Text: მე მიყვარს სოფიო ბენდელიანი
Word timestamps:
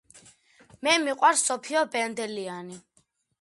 მე 0.87 0.95
მიყვარს 1.03 1.43
სოფიო 1.51 1.85
ბენდელიანი 1.97 2.81